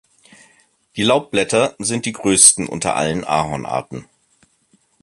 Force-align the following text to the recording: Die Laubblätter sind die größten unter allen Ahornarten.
Die 0.95 1.03
Laubblätter 1.03 1.75
sind 1.77 2.07
die 2.07 2.11
größten 2.11 2.67
unter 2.67 2.95
allen 2.95 3.23
Ahornarten. 3.23 4.05